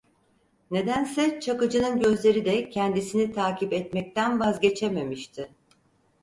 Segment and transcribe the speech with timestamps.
[0.71, 5.51] Nedense Çakıcı'nın gözleri de kendisini takip etmekten vazgeçememişti.